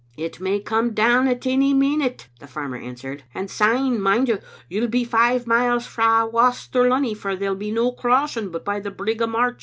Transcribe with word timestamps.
"It 0.17 0.39
may 0.39 0.59
come 0.59 0.95
down 0.95 1.27
at 1.27 1.45
any 1.45 1.75
minute," 1.75 2.27
the 2.39 2.47
farmer 2.47 2.75
an 2.77 2.95
swered, 2.95 3.21
"and 3.35 3.51
syne, 3.51 4.01
mind 4.01 4.29
you, 4.29 4.39
you'll 4.67 4.87
be 4.87 5.03
five 5.03 5.45
miles 5.45 5.85
frae 5.85 6.23
Waster 6.27 6.89
Lunny, 6.89 7.13
for 7.13 7.35
there'll 7.35 7.53
be 7.53 7.69
no 7.69 7.91
crossing 7.91 8.49
but 8.49 8.65
by 8.65 8.79
the 8.79 8.89
Brig 8.89 9.21
o' 9.21 9.27
March. 9.27 9.59